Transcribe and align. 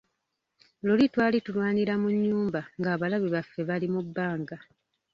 Luli 0.85 1.05
twali 1.13 1.37
tulwanira 1.45 1.93
mu 2.01 2.09
nnyumba 2.15 2.61
ng'abalabe 2.79 3.27
baffe 3.35 3.59
bali 3.69 3.87
mu 3.93 4.01
bbanga. 4.07 4.57